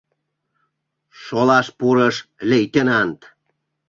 [1.23, 2.15] —шолаш пурыш
[2.49, 3.19] лейтенант.